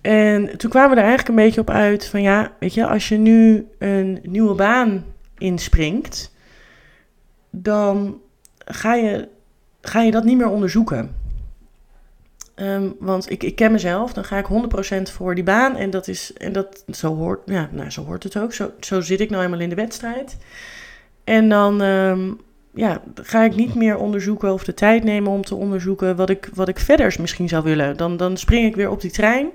En 0.00 0.58
toen 0.58 0.70
kwamen 0.70 0.90
we 0.90 0.96
er 0.96 1.08
eigenlijk 1.08 1.28
een 1.28 1.44
beetje 1.44 1.60
op 1.60 1.70
uit 1.70 2.06
van 2.06 2.22
ja, 2.22 2.52
weet 2.58 2.74
je, 2.74 2.86
als 2.86 3.08
je 3.08 3.16
nu 3.16 3.66
een 3.78 4.18
nieuwe 4.22 4.54
baan 4.54 5.04
inspringt, 5.38 6.34
dan 7.50 8.20
ga 8.58 8.94
je, 8.94 9.28
ga 9.80 10.02
je 10.02 10.10
dat 10.10 10.24
niet 10.24 10.36
meer 10.36 10.48
onderzoeken. 10.48 11.21
Um, 12.56 12.96
want 12.98 13.30
ik, 13.30 13.42
ik 13.42 13.56
ken 13.56 13.72
mezelf, 13.72 14.12
dan 14.12 14.24
ga 14.24 14.38
ik 14.38 14.46
100% 14.46 15.02
voor 15.02 15.34
die 15.34 15.44
baan. 15.44 15.76
En 15.76 15.90
dat 15.90 16.08
is, 16.08 16.32
en 16.32 16.52
dat, 16.52 16.84
zo 16.90 17.14
hoort, 17.14 17.40
ja, 17.46 17.68
nou, 17.72 17.90
zo 17.90 18.04
hoort 18.04 18.22
het 18.22 18.38
ook. 18.38 18.52
Zo, 18.52 18.70
zo 18.80 19.00
zit 19.00 19.20
ik 19.20 19.30
nou 19.30 19.44
eenmaal 19.44 19.60
in 19.60 19.68
de 19.68 19.74
wedstrijd. 19.74 20.36
En 21.24 21.48
dan 21.48 21.80
um, 21.80 22.40
ja, 22.74 23.02
ga 23.14 23.42
ik 23.42 23.54
niet 23.54 23.74
meer 23.74 23.96
onderzoeken 23.96 24.52
of 24.52 24.64
de 24.64 24.74
tijd 24.74 25.04
nemen 25.04 25.32
om 25.32 25.44
te 25.44 25.54
onderzoeken 25.54 26.16
wat 26.16 26.30
ik, 26.30 26.50
wat 26.54 26.68
ik 26.68 26.78
verder 26.78 27.16
misschien 27.20 27.48
zou 27.48 27.64
willen. 27.64 27.96
Dan, 27.96 28.16
dan 28.16 28.36
spring 28.36 28.66
ik 28.66 28.76
weer 28.76 28.90
op 28.90 29.00
die 29.00 29.10
trein. 29.10 29.50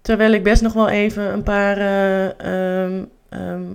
Terwijl 0.00 0.32
ik 0.32 0.42
best 0.42 0.62
nog 0.62 0.72
wel 0.72 0.88
even 0.88 1.32
een 1.32 1.42
paar. 1.42 1.78
Uh, 2.44 3.00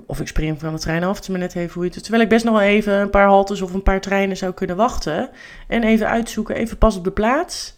of 0.06 0.20
ik 0.20 0.28
spring 0.28 0.60
van 0.60 0.74
de 0.74 0.80
trein 0.80 1.04
af, 1.04 1.16
het 1.16 1.30
is 1.30 1.36
net 1.38 1.56
even 1.56 1.74
hoe 1.74 1.84
je 1.84 1.90
het. 1.94 2.02
Terwijl 2.02 2.24
ik 2.24 2.30
best 2.30 2.46
nog 2.46 2.54
wel 2.54 2.68
even 2.68 2.94
een 2.94 3.10
paar 3.10 3.28
haltes 3.28 3.62
of 3.62 3.74
een 3.74 3.84
paar 3.84 4.02
treinen 4.02 4.38
zou 4.38 4.54
kunnen 4.54 4.76
wachten. 4.76 5.30
En 5.68 5.84
even 5.84 6.10
uitzoeken, 6.10 6.56
even 6.56 6.78
pas 6.78 6.98
op 6.98 7.04
de 7.04 7.12
plaats 7.12 7.76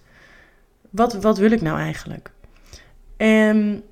wat, 0.90 1.14
wat 1.14 1.38
wil 1.38 1.52
ik 1.52 1.62
nou 1.62 1.80
eigenlijk? 1.80 2.32
En 3.18 3.84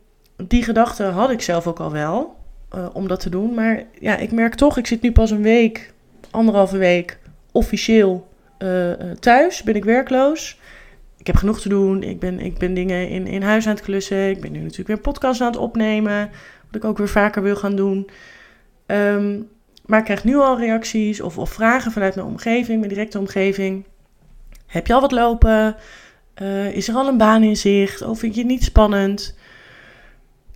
die 0.44 0.64
gedachte 0.64 1.04
had 1.04 1.30
ik 1.30 1.42
zelf 1.42 1.68
ook 1.68 1.80
al 1.80 1.92
wel, 1.92 2.36
uh, 2.76 2.88
om 2.94 3.08
dat 3.08 3.20
te 3.20 3.30
doen. 3.30 3.54
Maar 3.54 3.84
ja, 4.00 4.18
ik 4.18 4.32
merk 4.32 4.56
toch, 4.56 4.78
ik 4.78 4.88
zit 4.88 5.02
nu 5.02 5.12
pas 5.12 5.32
een 5.32 5.42
week, 5.42 5.94
anderhalve 6.32 6.78
week, 6.78 7.20
officieel 7.52 8.28
uh, 8.60 8.92
thuis. 9.20 9.64
Ben 9.64 9.76
ik 9.76 9.86
werkloos. 9.86 10.60
Ik 11.18 11.28
heb 11.28 11.36
genoeg 11.36 11.62
te 11.62 11.70
doen. 11.70 12.04
Ik 12.04 12.20
ben, 12.20 12.40
ik 12.40 12.58
ben 12.58 12.74
dingen 12.74 13.10
in, 13.10 13.28
in 13.28 13.42
huis 13.42 13.68
aan 13.68 13.76
het 13.76 13.84
klussen. 13.84 14.30
Ik 14.30 14.42
ben 14.42 14.52
nu 14.52 14.60
natuurlijk 14.60 14.88
weer 14.88 15.00
podcast 15.00 15.42
aan 15.42 15.48
het 15.48 15.58
opnemen. 15.58 16.30
Wat 16.66 16.76
ik 16.76 16.86
ook 16.86 16.98
weer 16.98 17.10
vaker 17.10 17.42
wil 17.42 17.56
gaan 17.56 17.76
doen. 17.76 18.10
Um, 18.86 19.50
maar 19.86 20.00
ik 20.00 20.06
krijg 20.06 20.24
nu 20.24 20.36
al 20.36 20.60
reacties 20.60 21.22
of, 21.22 21.38
of 21.38 21.50
vragen 21.50 21.92
vanuit 21.92 22.16
mijn 22.16 22.28
omgeving, 22.28 22.80
mijn 22.80 22.94
directe 22.94 23.20
omgeving. 23.20 23.86
Heb 24.66 24.88
je 24.88 24.94
al 24.94 25.02
wat 25.02 25.12
lopen? 25.12 25.76
Eh, 26.36 26.76
is 26.76 26.88
er 26.88 26.96
al 26.96 27.08
een 27.08 27.18
baan 27.18 27.44
in 27.44 27.58
zicht? 27.58 28.02
Of 28.02 28.20
vind 28.20 28.34
je 28.34 28.40
het 28.40 28.50
niet 28.50 28.64
spannend? 28.64 29.36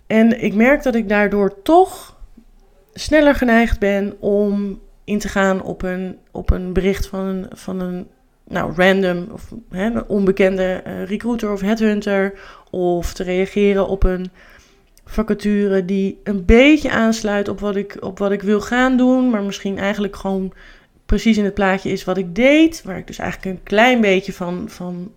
En 0.06 0.42
ik 0.42 0.54
merk 0.54 0.82
dat 0.82 0.94
ik 0.94 1.08
daardoor 1.08 1.62
toch 1.62 2.18
sneller 2.94 3.34
geneigd 3.34 3.78
ben 3.78 4.16
om 4.20 4.80
in 5.04 5.18
te 5.18 5.28
gaan 5.28 5.62
op 5.62 5.82
een, 5.82 6.18
op 6.30 6.50
een 6.50 6.72
bericht 6.72 7.06
van 7.06 7.24
een, 7.24 7.46
van 7.50 7.80
een 7.80 8.08
nou, 8.44 8.72
random 8.76 9.26
of 9.32 9.54
hè, 9.70 9.84
een 9.84 10.08
onbekende 10.08 10.82
uh, 10.86 11.04
recruiter 11.04 11.52
of 11.52 11.60
headhunter. 11.60 12.38
Of 12.70 13.12
te 13.12 13.22
reageren 13.22 13.88
op 13.88 14.02
een 14.04 14.30
vacature 15.04 15.84
die 15.84 16.20
een 16.24 16.44
beetje 16.44 16.90
aansluit 16.90 17.48
op 17.48 17.60
wat 17.60 17.76
ik, 17.76 17.96
op 18.00 18.18
wat 18.18 18.32
ik 18.32 18.42
wil 18.42 18.60
gaan 18.60 18.96
doen. 18.96 19.30
Maar 19.30 19.42
misschien 19.42 19.78
eigenlijk 19.78 20.16
gewoon 20.16 20.52
precies 21.06 21.36
in 21.36 21.44
het 21.44 21.54
plaatje 21.54 21.90
is 21.90 22.04
wat 22.04 22.16
ik 22.16 22.34
deed. 22.34 22.82
Waar 22.84 22.98
ik 22.98 23.06
dus 23.06 23.18
eigenlijk 23.18 23.56
een 23.56 23.62
klein 23.62 24.00
beetje 24.00 24.32
van, 24.32 24.64
van 24.68 25.12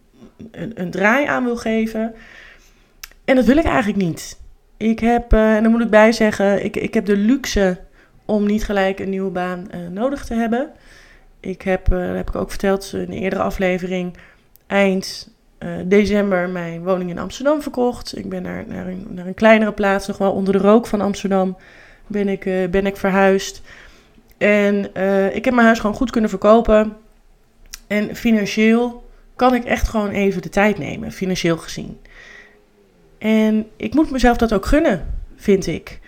een, 0.51 0.71
een 0.75 0.91
draai 0.91 1.25
aan 1.25 1.43
wil 1.43 1.57
geven. 1.57 2.13
En 3.25 3.35
dat 3.35 3.45
wil 3.45 3.57
ik 3.57 3.65
eigenlijk 3.65 4.03
niet. 4.03 4.39
Ik 4.77 4.99
heb, 4.99 5.33
uh, 5.33 5.55
en 5.55 5.63
daar 5.63 5.71
moet 5.71 5.81
ik 5.81 5.89
bij 5.89 6.11
zeggen, 6.11 6.63
ik, 6.63 6.75
ik 6.75 6.93
heb 6.93 7.05
de 7.05 7.17
luxe 7.17 7.79
om 8.25 8.45
niet 8.45 8.63
gelijk 8.63 8.99
een 8.99 9.09
nieuwe 9.09 9.31
baan 9.31 9.67
uh, 9.73 9.87
nodig 9.91 10.25
te 10.25 10.33
hebben. 10.33 10.71
Ik 11.39 11.61
heb, 11.61 11.89
dat 11.89 12.15
heb 12.15 12.29
ik 12.29 12.35
ook 12.35 12.49
verteld 12.49 12.91
in 12.93 12.99
een 12.99 13.11
eerdere 13.11 13.41
aflevering, 13.41 14.17
eind 14.67 15.31
december 15.85 16.49
mijn 16.49 16.83
woning 16.83 17.09
in 17.09 17.19
Amsterdam 17.19 17.61
verkocht. 17.61 18.17
Ik 18.17 18.29
ben 18.29 18.41
naar, 18.41 18.63
naar, 18.67 18.87
een, 18.87 19.07
naar 19.09 19.25
een 19.25 19.33
kleinere 19.33 19.71
plaats, 19.71 20.07
nog 20.07 20.17
wel 20.17 20.31
onder 20.31 20.53
de 20.53 20.59
rook 20.59 20.87
van 20.87 21.01
Amsterdam, 21.01 21.57
ben 22.07 22.27
ik, 22.27 22.43
ben 22.71 22.85
ik 22.85 22.97
verhuisd. 22.97 23.61
En 24.37 24.95
ik 25.33 25.45
heb 25.45 25.53
mijn 25.53 25.65
huis 25.65 25.79
gewoon 25.79 25.95
goed 25.95 26.11
kunnen 26.11 26.29
verkopen. 26.29 26.97
En 27.87 28.15
financieel 28.15 29.02
kan 29.35 29.53
ik 29.53 29.63
echt 29.63 29.87
gewoon 29.87 30.09
even 30.09 30.41
de 30.41 30.49
tijd 30.49 30.77
nemen, 30.77 31.11
financieel 31.11 31.57
gezien. 31.57 31.99
En 33.17 33.67
ik 33.77 33.93
moet 33.93 34.11
mezelf 34.11 34.37
dat 34.37 34.53
ook 34.53 34.65
gunnen, 34.65 35.05
vind 35.35 35.67
ik. 35.67 35.99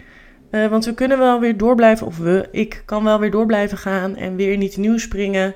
Uh, 0.52 0.68
want 0.68 0.86
we 0.86 0.94
kunnen 0.94 1.18
wel 1.18 1.40
weer 1.40 1.58
door 1.58 1.76
blijven, 1.76 2.08
of 2.08 2.18
we, 2.18 2.48
ik 2.52 2.84
kan 2.86 3.04
wel 3.04 3.20
weer 3.20 3.32
door 3.32 3.46
blijven 3.46 3.78
gaan 3.78 4.16
en 4.16 4.36
weer 4.36 4.58
niet 4.58 4.78
nieuw 4.78 4.98
springen. 4.98 5.56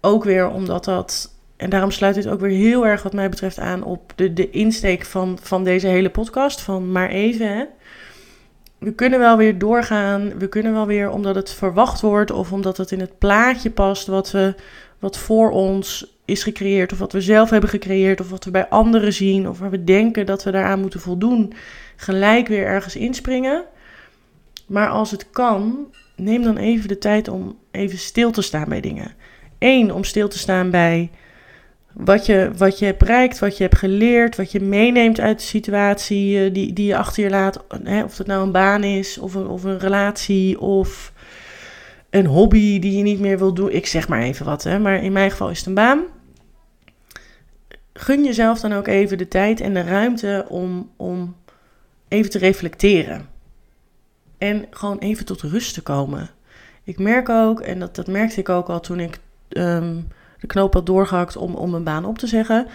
Ook 0.00 0.24
weer 0.24 0.48
omdat 0.48 0.84
dat, 0.84 1.34
en 1.56 1.70
daarom 1.70 1.90
sluit 1.90 2.14
dit 2.14 2.28
ook 2.28 2.40
weer 2.40 2.56
heel 2.56 2.86
erg 2.86 3.02
wat 3.02 3.12
mij 3.12 3.28
betreft 3.28 3.58
aan 3.58 3.82
op 3.82 4.12
de, 4.14 4.32
de 4.32 4.50
insteek 4.50 5.04
van, 5.04 5.38
van 5.42 5.64
deze 5.64 5.86
hele 5.86 6.10
podcast, 6.10 6.60
van 6.60 6.92
maar 6.92 7.08
even. 7.08 7.56
Hè. 7.56 7.64
We 8.78 8.92
kunnen 8.92 9.18
wel 9.18 9.36
weer 9.36 9.58
doorgaan, 9.58 10.38
we 10.38 10.48
kunnen 10.48 10.72
wel 10.72 10.86
weer 10.86 11.10
omdat 11.10 11.34
het 11.34 11.50
verwacht 11.50 12.00
wordt 12.00 12.30
of 12.30 12.52
omdat 12.52 12.76
het 12.76 12.90
in 12.90 13.00
het 13.00 13.18
plaatje 13.18 13.70
past 13.70 14.06
wat, 14.06 14.30
we, 14.30 14.54
wat 14.98 15.18
voor 15.18 15.50
ons 15.50 16.16
is 16.24 16.42
gecreëerd, 16.42 16.92
of 16.92 16.98
wat 16.98 17.12
we 17.12 17.20
zelf 17.20 17.50
hebben 17.50 17.70
gecreëerd, 17.70 18.20
of 18.20 18.30
wat 18.30 18.44
we 18.44 18.50
bij 18.50 18.68
anderen 18.68 19.12
zien, 19.12 19.48
of 19.48 19.58
waar 19.58 19.70
we 19.70 19.84
denken 19.84 20.26
dat 20.26 20.44
we 20.44 20.50
daaraan 20.50 20.80
moeten 20.80 21.00
voldoen, 21.00 21.52
gelijk 21.96 22.48
weer 22.48 22.64
ergens 22.64 22.96
inspringen. 22.96 23.64
Maar 24.66 24.88
als 24.88 25.10
het 25.10 25.30
kan, 25.30 25.94
neem 26.16 26.42
dan 26.42 26.56
even 26.56 26.88
de 26.88 26.98
tijd 26.98 27.28
om 27.28 27.58
even 27.70 27.98
stil 27.98 28.30
te 28.30 28.42
staan 28.42 28.68
bij 28.68 28.80
dingen. 28.80 29.14
Eén, 29.58 29.92
om 29.92 30.04
stil 30.04 30.28
te 30.28 30.38
staan 30.38 30.70
bij 30.70 31.10
wat 31.92 32.26
je, 32.26 32.50
wat 32.56 32.78
je 32.78 32.84
hebt 32.84 32.98
bereikt, 32.98 33.38
wat 33.38 33.56
je 33.56 33.62
hebt 33.62 33.78
geleerd, 33.78 34.36
wat 34.36 34.52
je 34.52 34.60
meeneemt 34.60 35.20
uit 35.20 35.38
de 35.38 35.44
situatie 35.44 36.44
eh, 36.44 36.54
die, 36.54 36.72
die 36.72 36.86
je 36.86 36.96
achter 36.96 37.22
je 37.22 37.30
laat. 37.30 37.64
Hè, 37.82 38.02
of 38.02 38.18
het 38.18 38.26
nou 38.26 38.42
een 38.42 38.52
baan 38.52 38.84
is, 38.84 39.18
of 39.18 39.34
een, 39.34 39.46
of 39.46 39.64
een 39.64 39.78
relatie, 39.78 40.60
of 40.60 41.12
een 42.10 42.26
hobby 42.26 42.78
die 42.78 42.96
je 42.96 43.02
niet 43.02 43.20
meer 43.20 43.38
wil 43.38 43.54
doen. 43.54 43.70
Ik 43.70 43.86
zeg 43.86 44.08
maar 44.08 44.22
even 44.22 44.46
wat, 44.46 44.62
hè, 44.62 44.78
maar 44.78 45.02
in 45.02 45.12
mijn 45.12 45.30
geval 45.30 45.50
is 45.50 45.58
het 45.58 45.66
een 45.66 45.74
baan 45.74 46.04
gun 47.98 48.24
jezelf 48.24 48.60
dan 48.60 48.72
ook 48.72 48.86
even 48.86 49.18
de 49.18 49.28
tijd 49.28 49.60
en 49.60 49.74
de 49.74 49.82
ruimte 49.82 50.44
om, 50.48 50.90
om 50.96 51.36
even 52.08 52.30
te 52.30 52.38
reflecteren. 52.38 53.28
En 54.38 54.66
gewoon 54.70 54.98
even 54.98 55.24
tot 55.24 55.42
rust 55.42 55.74
te 55.74 55.82
komen. 55.82 56.30
Ik 56.84 56.98
merk 56.98 57.28
ook, 57.28 57.60
en 57.60 57.78
dat, 57.78 57.94
dat 57.94 58.06
merkte 58.06 58.40
ik 58.40 58.48
ook 58.48 58.68
al 58.68 58.80
toen 58.80 59.00
ik 59.00 59.18
ehm, 59.48 60.00
de 60.40 60.46
knoop 60.46 60.74
had 60.74 60.86
doorgehakt 60.86 61.36
om, 61.36 61.54
om 61.54 61.74
een 61.74 61.84
baan 61.84 62.04
op 62.04 62.18
te 62.18 62.26
zeggen. 62.26 62.66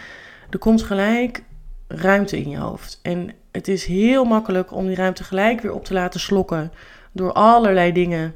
Er 0.49 0.59
komt 0.59 0.83
gelijk 0.83 1.43
ruimte 1.87 2.37
in 2.37 2.49
je 2.49 2.57
hoofd. 2.57 2.99
En 3.01 3.29
het 3.51 3.67
is 3.67 3.85
heel 3.85 4.23
makkelijk 4.23 4.71
om 4.71 4.87
die 4.87 4.95
ruimte 4.95 5.23
gelijk 5.23 5.61
weer 5.61 5.73
op 5.73 5.85
te 5.85 5.93
laten 5.93 6.19
slokken. 6.19 6.71
Door 7.11 7.33
allerlei 7.33 7.91
dingen. 7.91 8.33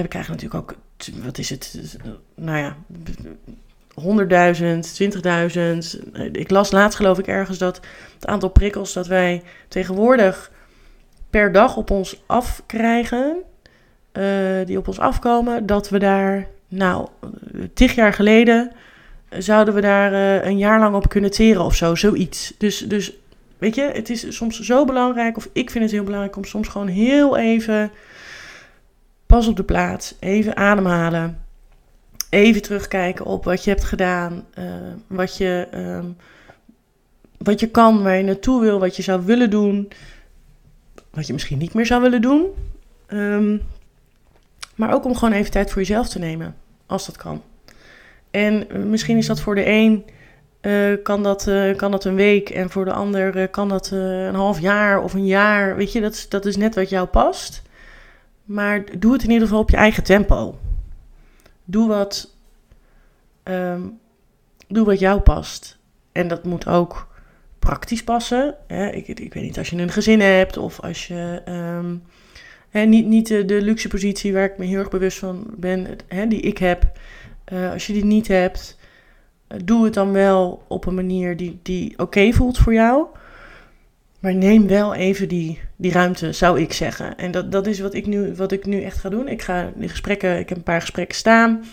Ik 0.00 0.14
eigenlijk 0.14 0.42
natuurlijk 0.42 0.70
ook. 0.70 0.74
Wat 1.24 1.38
is 1.38 1.50
het? 1.50 1.96
Nou 2.34 2.58
ja 2.58 2.76
100.000, 4.00 4.04
20.000. 6.22 6.30
Ik 6.32 6.50
las 6.50 6.70
laatst 6.70 6.96
geloof 6.96 7.18
ik 7.18 7.26
ergens 7.26 7.58
dat 7.58 7.80
het 8.14 8.26
aantal 8.26 8.48
prikkels 8.48 8.92
dat 8.92 9.06
wij 9.06 9.42
tegenwoordig 9.68 10.50
per 11.30 11.52
dag 11.52 11.76
op 11.76 11.90
ons 11.90 12.22
afkrijgen, 12.26 13.36
uh, 14.12 14.24
die 14.64 14.78
op 14.78 14.88
ons 14.88 14.98
afkomen, 14.98 15.66
dat 15.66 15.88
we 15.88 15.98
daar, 15.98 16.46
nou, 16.68 17.08
tig 17.74 17.94
jaar 17.94 18.12
geleden 18.12 18.72
zouden 19.38 19.74
we 19.74 19.80
daar 19.80 20.12
een 20.46 20.58
jaar 20.58 20.78
lang 20.78 20.94
op 20.94 21.08
kunnen 21.08 21.30
teren 21.30 21.64
of 21.64 21.74
zo, 21.74 21.94
zoiets. 21.94 22.54
Dus, 22.58 22.78
dus 22.78 23.12
weet 23.58 23.74
je, 23.74 23.90
het 23.92 24.10
is 24.10 24.36
soms 24.36 24.60
zo 24.60 24.84
belangrijk, 24.84 25.36
of 25.36 25.48
ik 25.52 25.70
vind 25.70 25.84
het 25.84 25.92
heel 25.92 26.04
belangrijk 26.04 26.36
om 26.36 26.44
soms 26.44 26.68
gewoon 26.68 26.88
heel 26.88 27.36
even 27.36 27.90
pas 29.32 29.46
op 29.46 29.56
de 29.56 29.62
plaats, 29.62 30.14
even 30.20 30.56
ademhalen 30.56 31.38
even 32.28 32.62
terugkijken 32.62 33.24
op 33.24 33.44
wat 33.44 33.64
je 33.64 33.70
hebt 33.70 33.84
gedaan, 33.84 34.44
uh, 34.58 34.64
wat, 35.06 35.36
je, 35.36 35.68
um, 35.74 36.16
wat 37.38 37.60
je 37.60 37.68
kan, 37.68 38.02
waar 38.02 38.16
je 38.16 38.22
naartoe 38.22 38.60
wil, 38.60 38.80
wat 38.80 38.96
je 38.96 39.02
zou 39.02 39.24
willen 39.24 39.50
doen, 39.50 39.92
wat 41.10 41.26
je 41.26 41.32
misschien 41.32 41.58
niet 41.58 41.74
meer 41.74 41.86
zou 41.86 42.02
willen 42.02 42.20
doen. 42.20 42.46
Um, 43.08 43.62
maar 44.74 44.94
ook 44.94 45.04
om 45.04 45.14
gewoon 45.14 45.34
even 45.34 45.50
tijd 45.50 45.70
voor 45.70 45.82
jezelf 45.82 46.08
te 46.08 46.18
nemen, 46.18 46.56
als 46.86 47.06
dat 47.06 47.16
kan. 47.16 47.42
En 48.30 48.76
uh, 48.76 48.84
misschien 48.84 49.16
is 49.16 49.26
dat 49.26 49.40
voor 49.40 49.54
de 49.54 49.66
een, 49.66 50.04
uh, 50.62 50.96
kan, 51.02 51.22
dat, 51.22 51.50
kan 51.76 51.90
dat 51.90 52.04
een 52.04 52.14
week 52.14 52.50
en 52.50 52.70
voor 52.70 52.84
de 52.84 52.92
ander 52.92 53.48
kan 53.48 53.68
dat 53.68 53.90
een 53.90 54.34
half 54.34 54.60
jaar 54.60 55.02
of 55.02 55.14
een 55.14 55.26
jaar. 55.26 55.76
Weet 55.76 55.92
je, 55.92 56.00
dat, 56.00 56.26
dat 56.28 56.44
is 56.44 56.56
net 56.56 56.74
wat 56.74 56.88
jou 56.88 57.06
past. 57.06 57.62
Maar 58.52 58.98
doe 58.98 59.12
het 59.12 59.22
in 59.22 59.30
ieder 59.30 59.46
geval 59.46 59.62
op 59.62 59.70
je 59.70 59.76
eigen 59.76 60.02
tempo. 60.02 60.58
Doe 61.64 61.88
wat, 61.88 62.34
um, 63.44 63.98
doe 64.68 64.84
wat 64.84 64.98
jou 64.98 65.20
past. 65.20 65.78
En 66.12 66.28
dat 66.28 66.44
moet 66.44 66.66
ook 66.66 67.08
praktisch 67.58 68.04
passen. 68.04 68.54
Ik, 68.68 69.08
ik, 69.08 69.34
weet 69.34 69.42
niet, 69.42 69.58
als 69.58 69.70
je 69.70 69.76
een 69.76 69.90
gezin 69.90 70.20
hebt 70.20 70.56
of 70.56 70.80
als 70.80 71.06
je 71.06 71.42
um, 71.48 72.02
hè, 72.70 72.80
niet, 72.80 73.06
niet 73.06 73.28
de, 73.28 73.62
luxe 73.62 73.88
positie 73.88 74.32
waar 74.32 74.44
ik 74.44 74.58
me 74.58 74.64
heel 74.64 74.78
erg 74.78 74.90
bewust 74.90 75.18
van 75.18 75.46
ben, 75.56 75.86
hè, 76.08 76.26
die 76.26 76.40
ik 76.40 76.58
heb. 76.58 76.98
Uh, 77.52 77.72
als 77.72 77.86
je 77.86 77.92
die 77.92 78.04
niet 78.04 78.28
hebt, 78.28 78.78
uh, 79.48 79.58
doe 79.64 79.84
het 79.84 79.94
dan 79.94 80.12
wel 80.12 80.64
op 80.68 80.86
een 80.86 80.94
manier 80.94 81.36
die, 81.36 81.58
die 81.62 81.98
oké 81.98 82.32
voelt 82.32 82.58
voor 82.58 82.74
jou. 82.74 83.06
Maar 84.22 84.34
neem 84.34 84.66
wel 84.66 84.94
even 84.94 85.28
die, 85.28 85.60
die 85.76 85.92
ruimte, 85.92 86.32
zou 86.32 86.60
ik 86.60 86.72
zeggen. 86.72 87.16
En 87.16 87.30
dat, 87.30 87.52
dat 87.52 87.66
is 87.66 87.80
wat 87.80 87.94
ik, 87.94 88.06
nu, 88.06 88.34
wat 88.34 88.52
ik 88.52 88.66
nu 88.66 88.82
echt 88.82 88.98
ga 88.98 89.08
doen. 89.08 89.28
Ik 89.28 89.42
ga 89.42 89.72
die 89.74 89.88
gesprekken, 89.88 90.38
ik 90.38 90.48
heb 90.48 90.58
een 90.58 90.64
paar 90.64 90.80
gesprekken 90.80 91.16
staan. 91.16 91.64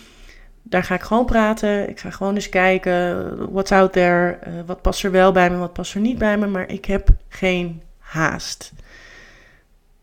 Daar 0.62 0.84
ga 0.84 0.94
ik 0.94 1.00
gewoon 1.00 1.24
praten. 1.24 1.88
Ik 1.88 2.00
ga 2.00 2.10
gewoon 2.10 2.34
eens 2.34 2.48
kijken, 2.48 3.52
what's 3.52 3.72
out 3.72 3.92
there. 3.92 4.38
Uh, 4.48 4.52
wat 4.66 4.82
past 4.82 5.04
er 5.04 5.10
wel 5.10 5.32
bij 5.32 5.50
me, 5.50 5.56
wat 5.56 5.72
past 5.72 5.94
er 5.94 6.00
niet 6.00 6.18
bij 6.18 6.38
me. 6.38 6.46
Maar 6.46 6.70
ik 6.70 6.84
heb 6.84 7.08
geen 7.28 7.82
haast. 7.98 8.72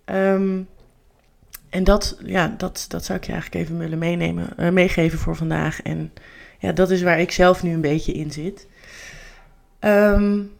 Um, 0.05 0.67
en 1.69 1.83
dat, 1.83 2.17
ja, 2.25 2.53
dat, 2.57 2.85
dat 2.87 3.05
zou 3.05 3.17
ik 3.17 3.25
je 3.25 3.31
eigenlijk 3.31 3.63
even 3.63 3.77
willen 3.77 3.97
meenemen, 3.97 4.49
uh, 4.59 4.69
meegeven 4.69 5.19
voor 5.19 5.35
vandaag. 5.35 5.81
En 5.81 6.13
ja, 6.59 6.71
dat 6.71 6.89
is 6.89 7.01
waar 7.01 7.19
ik 7.19 7.31
zelf 7.31 7.63
nu 7.63 7.73
een 7.73 7.81
beetje 7.81 8.13
in 8.13 8.31
zit. 8.31 8.67
Um, 9.79 10.55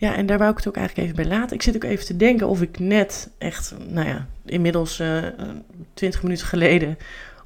ja, 0.00 0.14
en 0.14 0.26
daar 0.26 0.38
wou 0.38 0.50
ik 0.50 0.56
het 0.56 0.68
ook 0.68 0.76
eigenlijk 0.76 1.08
even 1.08 1.22
bij 1.22 1.38
laten. 1.38 1.56
Ik 1.56 1.62
zit 1.62 1.76
ook 1.76 1.84
even 1.84 2.06
te 2.06 2.16
denken 2.16 2.48
of 2.48 2.62
ik 2.62 2.78
net 2.78 3.30
echt, 3.38 3.74
nou 3.88 4.08
ja, 4.08 4.26
inmiddels 4.44 5.00
uh, 5.00 5.26
eh, 5.26 5.32
20 5.94 6.22
minuten 6.22 6.46
geleden, 6.46 6.98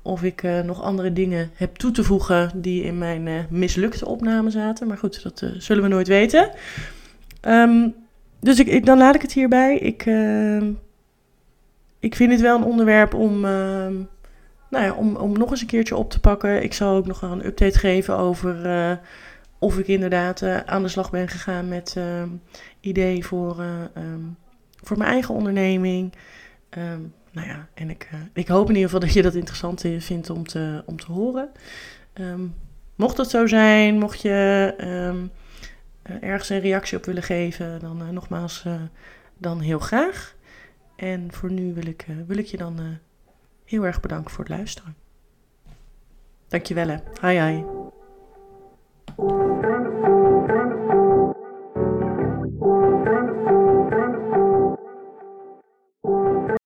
of 0.03 0.23
ik 0.23 0.43
uh, 0.43 0.61
nog 0.61 0.83
andere 0.83 1.13
dingen 1.13 1.51
heb 1.55 1.77
toe 1.77 1.91
te 1.91 2.05
voegen 2.05 2.51
die 2.55 2.83
in 2.83 2.99
mijn 2.99 3.27
uh, 3.27 3.39
mislukte 3.51 4.07
opname 4.07 4.51
zaten. 4.51 4.87
Maar 4.87 4.99
goed, 4.99 5.23
dat 5.23 5.45
zullen 5.59 5.83
we 5.83 5.89
nooit 5.89 6.09
weten. 6.09 6.51
Um, 7.43 7.95
dus 8.41 8.59
ik, 8.59 8.67
ik, 8.67 8.87
dan 8.87 8.99
laat 8.99 9.15
ik 9.15 9.23
het 9.23 9.33
hierbij. 9.33 9.79
Ik, 9.79 10.07
ehm, 10.07 10.73
ik 11.99 12.15
vind 12.15 12.33
het 12.33 12.41
wel 12.41 12.57
een 12.57 12.65
onderwerp 12.65 13.15
om, 13.15 13.45
ehm, 13.45 13.95
nou 14.71 14.85
ja, 14.85 14.93
om, 14.93 15.17
om 15.17 15.39
nog 15.39 15.51
eens 15.51 15.61
een 15.61 15.67
keertje 15.67 15.97
op 15.97 16.11
te 16.11 16.21
pakken. 16.21 16.63
Ik 16.63 16.73
zal 16.75 16.97
ook 16.97 17.07
nog 17.07 17.23
een 17.23 17.47
update 17.47 17.79
geven 17.79 18.17
over 18.17 18.57
of 19.59 19.79
ik 19.79 19.87
inderdaad 19.87 20.43
eh, 20.43 20.59
aan 20.59 20.83
de 20.83 20.89
slag 20.89 21.11
ben 21.11 21.29
gegaan 21.29 21.69
met 21.69 21.95
uh, 21.99 22.23
idee 22.81 23.25
voor, 23.25 23.61
eh, 23.61 23.85
ehm, 23.95 24.21
voor 24.83 24.99
mijn 24.99 25.11
eigen 25.11 25.35
onderneming. 25.35 26.13
Ehm, 26.69 27.01
nou 27.33 27.47
ja, 27.47 27.69
en 27.75 27.91
ik, 27.91 28.09
eh, 28.13 28.19
ik 28.33 28.49
hoop 28.49 28.69
in 28.69 28.75
ieder 28.75 28.91
geval 28.91 29.01
dat 29.07 29.13
je 29.13 29.23
dat 29.23 29.35
interessant 29.35 29.85
vindt 29.99 30.31
om 30.31 30.47
te, 30.47 30.83
om 30.87 30.97
te 30.97 31.13
horen. 31.13 31.51
Mocht 32.97 33.17
dat 33.17 33.31
zo 33.31 33.47
zijn, 33.47 33.99
mocht 33.99 34.21
je 34.21 34.75
ergens 36.21 36.49
een 36.49 36.61
reactie 36.61 36.99
op 36.99 37.05
willen 37.05 37.23
geven, 37.23 37.81
dan 37.81 38.13
nogmaals, 38.13 38.65
dan 39.39 39.61
heel 39.61 39.79
graag. 39.79 40.35
En 40.97 41.33
voor 41.33 41.51
nu 41.51 41.75
wil 41.75 41.87
ik, 41.87 42.07
wil 42.27 42.39
ik 42.39 42.47
je 42.47 42.57
dan 42.57 42.99
heel 43.65 43.87
erg 43.87 44.01
bedanken 44.01 44.31
voor 44.31 44.45
het 44.45 44.53
luisteren. 44.53 44.97
Dankjewel 46.49 46.89
hè. 46.89 46.97
Hi 47.21 47.41
hi. 47.41 47.63
Thank 49.07 50.09
you. 50.09 50.14